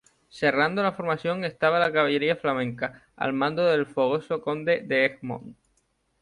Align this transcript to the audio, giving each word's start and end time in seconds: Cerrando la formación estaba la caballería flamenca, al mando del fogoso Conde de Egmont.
Cerrando 0.29 0.81
la 0.81 0.93
formación 0.93 1.43
estaba 1.45 1.77
la 1.77 1.91
caballería 1.93 2.35
flamenca, 2.35 3.05
al 3.15 3.33
mando 3.33 3.63
del 3.65 3.85
fogoso 3.85 4.41
Conde 4.41 4.81
de 4.81 5.05
Egmont. 5.05 5.55